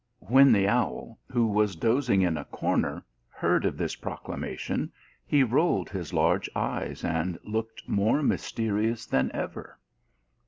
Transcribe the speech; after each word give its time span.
When 0.27 0.51
the 0.51 0.67
owl, 0.67 1.19
who 1.29 1.45
was 1.45 1.75
dozing 1.75 2.23
in 2.23 2.35
a 2.35 2.45
comer, 2.45 3.03
heard 3.29 3.65
of 3.65 3.77
this 3.77 3.95
proclamation, 3.95 4.91
he 5.27 5.43
rolled 5.43 5.91
his 5.91 6.11
large 6.11 6.49
eyes 6.55 7.05
and 7.05 7.37
looked 7.43 7.87
more 7.87 8.23
mysterious 8.23 9.05
than 9.05 9.29
ever. 9.31 9.77